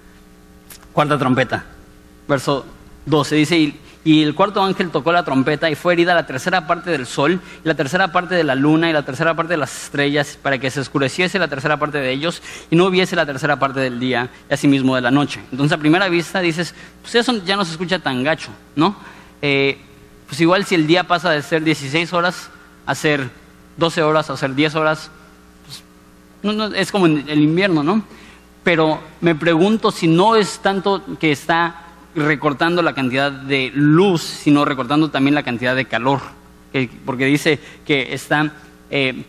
[0.93, 1.65] Cuarta trompeta,
[2.29, 2.67] verso
[3.07, 3.75] 12, dice,
[4.05, 7.41] y el cuarto ángel tocó la trompeta y fue herida la tercera parte del sol,
[7.63, 10.71] la tercera parte de la luna y la tercera parte de las estrellas, para que
[10.71, 14.29] se oscureciese la tercera parte de ellos y no hubiese la tercera parte del día
[14.51, 15.41] y asimismo de la noche.
[15.53, 18.97] Entonces a primera vista dices, pues eso ya no se escucha tan gacho, ¿no?
[19.41, 19.79] Eh,
[20.27, 22.51] pues igual si el día pasa de ser 16 horas
[22.87, 23.31] a ser
[23.77, 25.11] 12 horas, a ser 10 horas,
[26.43, 28.03] pues, no, es como el invierno, ¿no?
[28.65, 34.65] Pero me pregunto si no es tanto que está recortando la cantidad de luz, sino
[34.65, 36.21] recortando también la cantidad de calor,
[37.05, 38.53] porque dice que está
[38.91, 39.25] eh,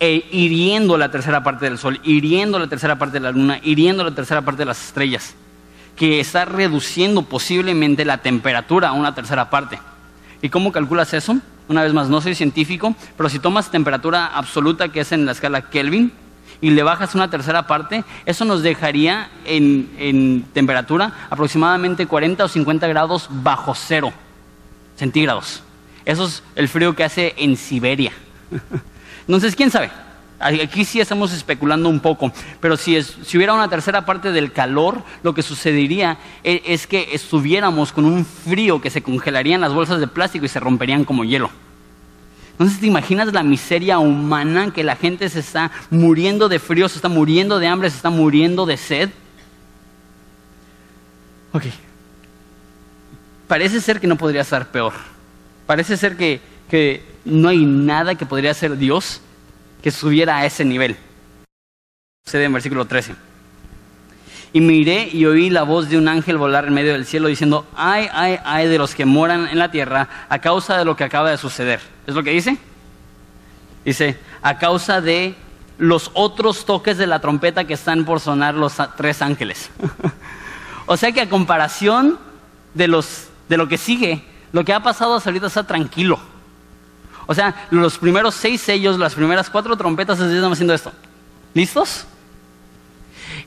[0.00, 4.04] eh, hiriendo la tercera parte del sol, hiriendo la tercera parte de la luna, hiriendo
[4.04, 5.34] la tercera parte de las estrellas,
[5.96, 9.78] que está reduciendo posiblemente la temperatura a una tercera parte.
[10.42, 11.38] ¿Y cómo calculas eso?
[11.68, 15.32] Una vez más, no soy científico, pero si tomas temperatura absoluta, que es en la
[15.32, 16.12] escala Kelvin,
[16.64, 22.86] y le bajas una tercera parte, eso nos dejaría en, temperatura aproximadamente 40 o 50
[22.88, 24.14] grados bajo cero
[24.96, 25.62] centígrados.
[26.06, 28.12] Eso es el frío que hace en Siberia.
[29.28, 29.90] Entonces, ¿quién sabe?
[30.40, 35.02] Aquí sí estamos especulando un poco, pero si, si hubiera una tercera parte del calor,
[35.22, 40.00] lo que sucedería es, es que estuviéramos con un frío que se congelarían las bolsas
[40.00, 41.50] de plástico y se romperían como hielo.
[42.54, 46.96] Entonces, ¿te imaginas la miseria humana que la gente se está muriendo de frío, se
[46.96, 49.10] está muriendo de hambre, se está muriendo de sed?
[51.52, 51.64] Ok.
[53.48, 54.92] Parece ser que no podría estar peor.
[55.66, 56.40] Parece ser que,
[56.70, 59.20] que no hay nada que podría ser Dios
[59.82, 60.96] que subiera a ese nivel.
[62.24, 63.16] Sucede en versículo 13.
[64.52, 67.66] Y miré y oí la voz de un ángel volar en medio del cielo diciendo,
[67.74, 71.02] ay, ay, ay de los que moran en la tierra a causa de lo que
[71.02, 71.93] acaba de suceder.
[72.06, 72.58] ¿Es lo que dice?
[73.84, 75.34] Dice, a causa de
[75.78, 79.70] los otros toques de la trompeta que están por sonar los tres ángeles.
[80.86, 82.18] o sea que a comparación
[82.74, 86.18] de, los, de lo que sigue, lo que ha pasado hasta ahorita está tranquilo.
[87.26, 90.92] O sea, los primeros seis sellos, las primeras cuatro trompetas están haciendo esto.
[91.54, 92.06] ¿Listos?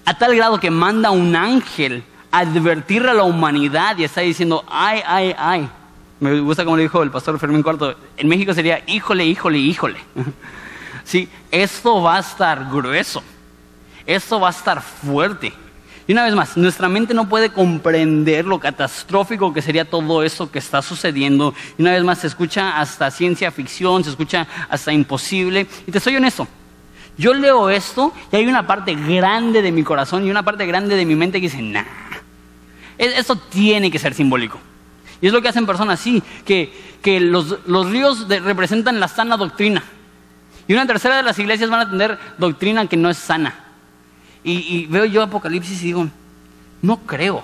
[0.06, 4.64] a tal grado que manda un ángel a advertir a la humanidad y está diciendo,
[4.70, 5.70] ay, ay, ay.
[6.20, 10.00] Me gusta como le dijo el pastor Fermín Cuarto, en México sería, híjole, híjole, híjole.
[11.04, 13.24] sí, esto va a estar grueso,
[14.06, 15.54] esto va a estar fuerte.
[16.08, 20.50] Y una vez más, nuestra mente no puede comprender lo catastrófico que sería todo eso
[20.50, 21.54] que está sucediendo.
[21.78, 25.68] Y una vez más, se escucha hasta ciencia ficción, se escucha hasta imposible.
[25.86, 26.48] Y te soy honesto,
[27.18, 30.96] yo leo esto y hay una parte grande de mi corazón y una parte grande
[30.96, 31.84] de mi mente que dice, nah,
[32.98, 34.60] e-, esto tiene que ser simbólico.
[35.22, 39.38] Y es lo que hacen personas así, que, que los, los ríos representan la sana
[39.38, 39.84] doctrina.
[40.68, 43.54] Y una tercera de las iglesias van a tener doctrina que no es sana.
[44.44, 46.08] Y, veo yo Apocalipsis y digo,
[46.82, 47.44] no creo.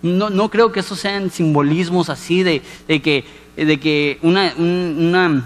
[0.00, 3.24] No, no creo que esos sean simbolismos así de, de que,
[3.56, 5.44] de que una, una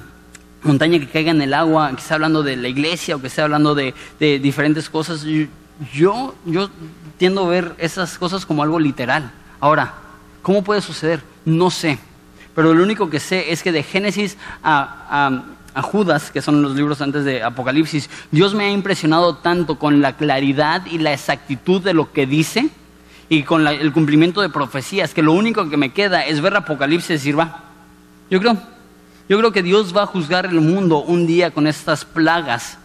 [0.62, 3.42] montaña que caiga en el agua, que esté hablando de la iglesia o que esté
[3.42, 5.24] hablando de, diferentes cosas.
[5.92, 6.70] Yo, yo
[7.18, 9.32] tiendo a ver esas cosas como algo literal.
[9.58, 9.94] Ahora,
[10.42, 11.22] ¿cómo puede suceder?
[11.44, 11.98] No sé.
[12.54, 15.42] Pero lo único que sé es que de Génesis a,
[15.82, 20.16] Judas, que son los libros antes de Apocalipsis, Dios me ha impresionado tanto con la
[20.16, 22.68] claridad y la exactitud de lo que dice
[23.30, 27.08] y con el cumplimiento de profecías, que lo único que me queda es ver Apocalipsis
[27.08, 27.62] y decir, va,
[28.30, 28.58] yo creo,
[29.30, 32.76] yo creo que Dios va a juzgar el mundo un día con estas plagas.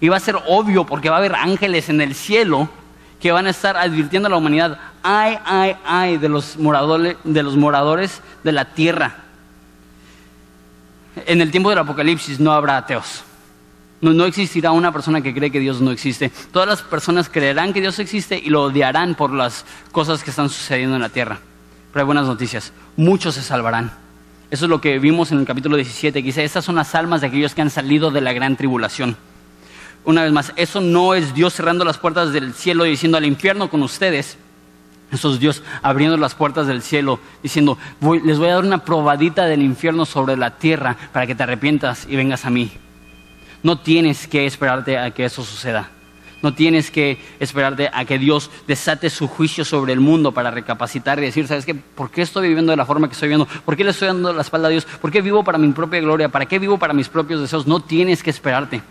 [0.00, 2.68] Y va a ser obvio porque va a haber ángeles en el cielo
[3.20, 7.42] que van a estar advirtiendo a la humanidad, ay, ay, ay de los moradores de,
[7.42, 9.16] los moradores de la tierra.
[11.26, 13.24] En el tiempo del Apocalipsis no habrá ateos.
[14.00, 16.30] No, no, existirá una persona que cree que Dios no existe.
[16.50, 20.48] Todas las personas creerán que Dios existe y lo odiarán por las cosas que están
[20.48, 21.38] sucediendo en la tierra.
[21.92, 22.72] Pero hay buenas noticias.
[22.96, 23.92] Muchos se salvarán.
[24.50, 27.20] Eso es lo que vimos en el capítulo 17, que dice, estas son las almas
[27.20, 29.16] de aquellos que han salido de la gran tribulación.
[30.04, 33.24] Una vez más, eso no es Dios cerrando las puertas del cielo y diciendo al
[33.24, 34.36] infierno con ustedes.
[35.12, 37.76] Eso es Dios abriendo las puertas del cielo, diciendo,
[38.24, 42.06] les voy a dar una probadita del infierno sobre la tierra para que te arrepientas
[42.08, 42.72] y vengas a mí.
[43.62, 45.90] No tienes que esperarte a que eso suceda.
[46.40, 51.18] No tienes que esperarte a que Dios desate su juicio sobre el mundo para recapacitar
[51.18, 51.74] y decir, ¿sabes qué?
[51.74, 53.46] ¿Por qué estoy viviendo de la forma que estoy viviendo?
[53.64, 54.84] ¿Por qué le estoy dando la espalda a Dios?
[54.84, 56.30] ¿Por qué vivo para mi propia gloria?
[56.30, 57.66] ¿Para qué vivo para mis propios deseos?
[57.66, 58.82] No tienes que esperarte.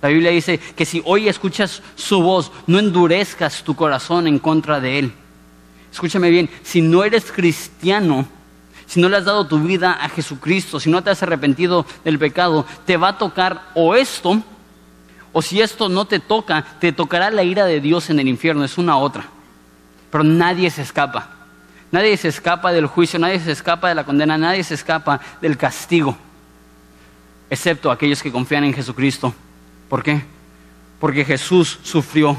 [0.00, 4.80] La Biblia dice que si hoy escuchas su voz, no endurezcas tu corazón en contra
[4.80, 5.12] de Él.
[5.92, 8.26] Escúchame bien, si no eres cristiano,
[8.86, 12.18] si no le has dado tu vida a Jesucristo, si no te has arrepentido del
[12.18, 14.40] pecado, te va a tocar o esto,
[15.32, 18.64] o si esto no te toca, te tocará la ira de Dios en el infierno,
[18.64, 19.26] es una otra.
[20.10, 21.30] Pero nadie se escapa.
[21.90, 25.56] Nadie se escapa del juicio, nadie se escapa de la condena, nadie se escapa del
[25.56, 26.16] castigo,
[27.48, 29.34] excepto aquellos que confían en Jesucristo.
[29.88, 30.22] ¿Por qué?
[31.00, 32.36] Porque Jesús sufrió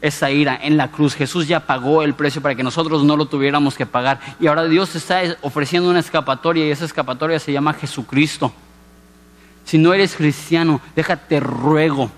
[0.00, 1.14] esa ira en la cruz.
[1.14, 4.20] Jesús ya pagó el precio para que nosotros no lo tuviéramos que pagar.
[4.40, 8.52] Y ahora Dios está ofreciendo una escapatoria y esa escapatoria se llama Jesucristo.
[9.64, 12.10] Si no eres cristiano, déjate ruego,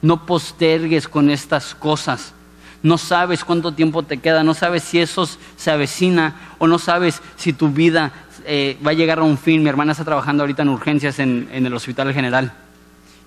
[0.00, 2.34] no postergues con estas cosas.
[2.82, 7.20] No sabes cuánto tiempo te queda, no sabes si eso se avecina o no sabes
[7.36, 8.12] si tu vida
[8.44, 9.64] eh, va a llegar a un fin.
[9.64, 12.52] Mi hermana está trabajando ahorita en urgencias en el Hospital General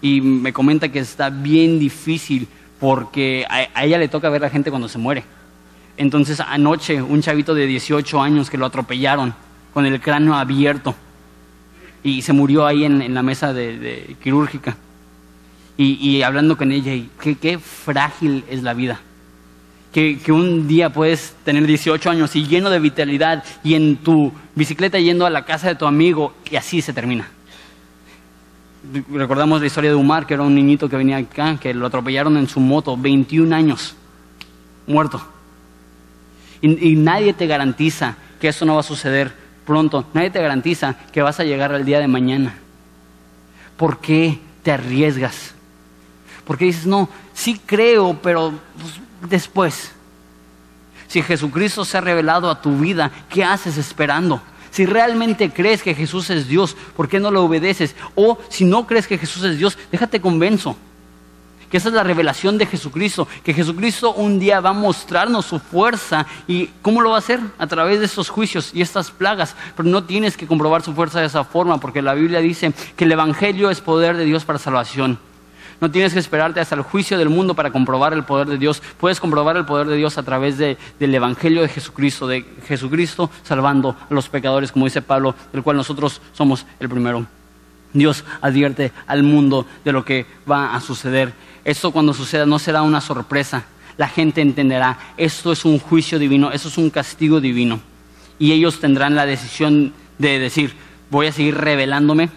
[0.02, 2.48] y me comenta que está bien difícil
[2.80, 5.24] porque a, ella le toca ver a la gente cuando se muere.
[5.98, 9.34] Entonces anoche un chavito de 18 años que lo atropellaron
[9.74, 10.96] con el cráneo abierto
[12.04, 14.76] y se murió ahí en, la mesa de, quirúrgica.
[15.78, 17.10] Y, hablando con ella, y
[17.42, 19.00] qué, frágil es la vida.
[19.92, 25.00] Que, un día puedes tener 18 años y lleno de vitalidad y en tu bicicleta
[25.00, 27.28] yendo a la casa de tu amigo y así se termina
[29.12, 32.38] recordamos la historia de Umar, que era un niñito que venía acá, que lo atropellaron
[32.38, 33.96] en su moto, 21 años,
[34.88, 35.22] muerto.
[36.62, 41.22] Y, nadie te garantiza que eso no va a suceder pronto, nadie te garantiza que
[41.22, 42.56] vas a llegar al día de mañana.
[43.78, 45.56] ¿Por qué te arriesgas?
[46.46, 48.94] Porque dices, no, sí creo, pero pues,
[49.30, 49.92] después.
[51.08, 54.42] Si Jesucristo se ha revelado a tu vida, ¿qué haces esperando?
[54.72, 57.96] Si realmente crees que Jesús es Dios, ¿por qué no lo obedeces?
[58.16, 60.78] O si no crees que Jesús es Dios, déjate convenzo.
[61.70, 65.60] Que esa es la revelación de Jesucristo, que Jesucristo un día va a mostrarnos su
[65.60, 69.56] fuerza y cómo lo va a hacer a través de estos juicios y estas plagas.
[69.76, 73.06] Pero no tienes que comprobar su fuerza de esa forma, porque la Biblia dice que
[73.06, 75.20] el Evangelio es poder de Dios para salvación.
[75.82, 78.84] No tienes que esperarte hasta el juicio del mundo para comprobar el poder de Dios.
[79.00, 83.98] Puedes comprobar el poder de Dios a través del Evangelio de Jesucristo, de Jesucristo salvando
[84.08, 87.26] a los pecadores, como dice Pablo, del cual nosotros somos el primero.
[87.94, 91.34] Dios advierte al mundo de lo que va a suceder.
[91.66, 93.64] Esto cuando suceda no será una sorpresa.
[93.98, 97.80] La gente entenderá, esto es un juicio divino, esto es un castigo divino.
[98.38, 100.76] Y ellos tendrán la decisión de decir,
[101.10, 102.30] voy a seguir revelándome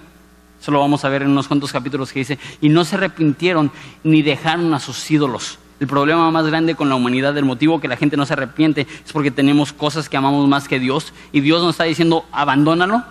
[0.64, 3.70] eso lo vamos a ver en unos cuantos capítulos que dice, y no se arrepintieron
[4.02, 5.58] ni dejaron a sus ídolos.
[5.78, 8.86] El problema más grande con la humanidad, el motivo que la gente no se arrepiente,
[9.04, 11.12] es porque tenemos cosas que amamos más que Dios.
[11.32, 13.04] Y Dios nos está diciendo, abandónalo,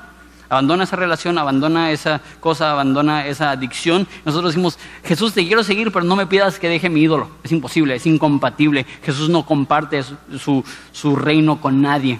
[0.50, 4.08] abandona esa relación, abandona esa cosa, abandona esa adicción.
[4.26, 7.30] Nosotros decimos, Jesús, te quiero seguir, pero no me pidas que deje mi ídolo.
[7.44, 8.88] Es imposible, es incompatible.
[9.04, 12.20] Jesús no comparte su, su reino con nadie.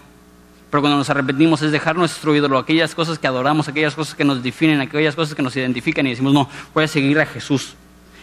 [0.74, 4.24] Pero cuando nos arrepentimos es dejar nuestro ídolo, aquellas cosas que adoramos, aquellas cosas que
[4.26, 7.76] nos definen, aquellas cosas que nos identifican y decimos, no, voy a seguir a Jesús.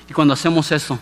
[0.08, 0.98] Y cuando hacemos eso,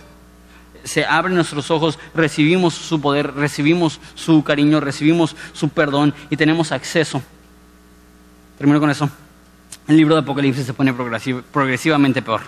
[0.85, 6.71] se abren nuestros ojos, recibimos su poder, recibimos su cariño, recibimos su perdón y tenemos
[6.71, 7.23] acceso.
[8.59, 9.09] Termino con eso.
[9.87, 12.43] El libro de Apocalipsis se pone progresivamente peor.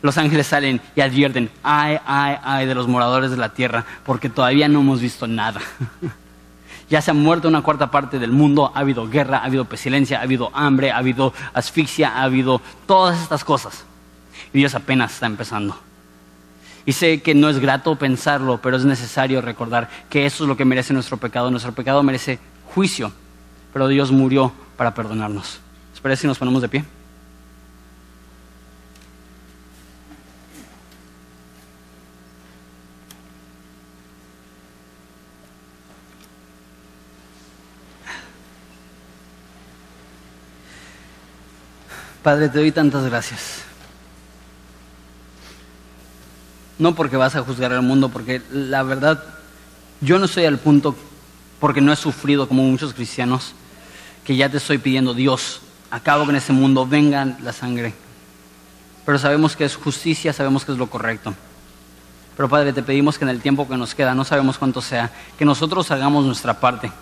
[0.00, 4.28] Los ángeles salen y advierten, ay, ay, ay de los moradores de la tierra, porque
[4.28, 5.60] todavía no hemos visto nada.
[6.90, 10.18] Ya se ha muerto una cuarta parte del mundo, ha habido guerra, ha habido pestilencia,
[10.18, 13.84] ha habido hambre, ha habido asfixia, ha habido todas estas cosas.
[14.52, 15.78] Y Dios apenas está empezando.
[16.84, 20.56] Y sé que no es grato pensarlo, pero es necesario recordar que eso es lo
[20.56, 21.50] que merece nuestro pecado.
[21.50, 22.40] Nuestro pecado merece
[22.74, 23.12] juicio,
[23.72, 25.60] pero Dios murió para perdonarnos.
[26.02, 26.84] ¿Les si nos ponemos de pie?
[42.22, 43.62] Padre, te doy tantas gracias.
[46.78, 49.22] No porque vas a juzgar al mundo, porque la verdad,
[50.00, 50.94] yo no estoy al punto,
[51.60, 53.52] porque no he sufrido como muchos cristianos,
[54.24, 57.94] que ya te estoy pidiendo, Dios, acabo con ese mundo, venga la sangre.
[59.06, 61.34] Pero sabemos que es justicia, sabemos que es lo correcto.
[62.36, 65.10] Pero Padre, te pedimos que en el tiempo que nos queda, no sabemos cuánto sea,
[65.38, 66.92] que nosotros hagamos nuestra parte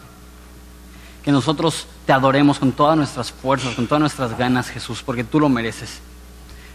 [1.28, 5.38] que nosotros te adoremos con todas nuestras fuerzas, con todas nuestras ganas, Jesús, porque tú
[5.38, 6.00] lo mereces.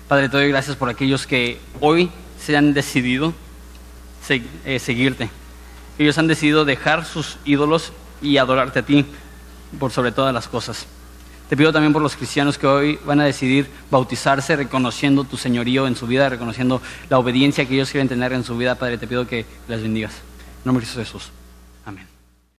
[0.07, 3.33] Padre, te doy gracias por aquellos que hoy se han decidido
[4.29, 5.31] eh, seguirte.
[5.97, 9.07] Ellos han decidido dejar sus ídolos y adorarte a ti
[9.79, 10.85] por sobre todas las cosas.
[11.49, 15.87] Te pido también por los cristianos que hoy van a decidir bautizarse reconociendo tu señorío
[15.87, 16.79] en su vida, reconociendo
[17.09, 18.75] la obediencia que ellos quieren tener en su vida.
[18.75, 20.13] Padre, te pido que les bendigas.
[20.13, 21.31] En nombre de Jesús.